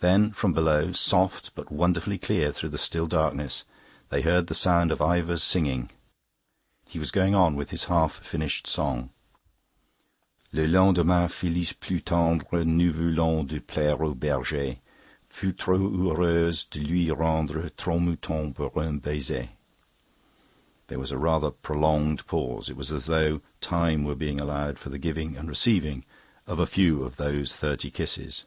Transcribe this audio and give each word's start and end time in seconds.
Then, 0.00 0.32
from 0.32 0.52
below, 0.52 0.90
soft 0.90 1.54
but 1.54 1.70
wonderfully 1.70 2.18
clear 2.18 2.50
through 2.50 2.70
the 2.70 2.76
still 2.76 3.06
darkness, 3.06 3.62
they 4.08 4.22
heard 4.22 4.48
the 4.48 4.52
sound 4.54 4.90
of 4.90 5.00
Ivor's 5.00 5.44
singing. 5.44 5.90
He 6.88 6.98
was 6.98 7.12
going 7.12 7.36
on 7.36 7.54
with 7.54 7.70
his 7.70 7.84
half 7.84 8.14
finished 8.14 8.66
song: 8.66 9.10
"Le 10.52 10.66
lendemain 10.66 11.28
Phillis 11.30 11.72
plus 11.72 12.00
tendre, 12.04 12.64
Ne 12.64 12.88
voulant 12.90 13.46
deplaire 13.48 14.02
au 14.02 14.12
berger, 14.12 14.78
Fut 15.28 15.56
trop 15.56 15.78
heureuse 15.92 16.64
de 16.68 16.80
lui 16.80 17.06
rendre 17.14 17.70
Trente 17.76 18.02
moutons 18.02 18.52
pour 18.52 18.72
un 18.76 18.98
baiser." 18.98 19.50
There 20.88 20.98
was 20.98 21.12
a 21.12 21.16
rather 21.16 21.52
prolonged 21.52 22.26
pause. 22.26 22.68
It 22.68 22.76
was 22.76 22.90
as 22.90 23.06
though 23.06 23.40
time 23.60 24.02
were 24.02 24.16
being 24.16 24.40
allowed 24.40 24.80
for 24.80 24.88
the 24.88 24.98
giving 24.98 25.36
and 25.36 25.48
receiving 25.48 26.04
of 26.48 26.58
a 26.58 26.66
few 26.66 27.04
of 27.04 27.14
those 27.14 27.54
thirty 27.54 27.92
kisses. 27.92 28.46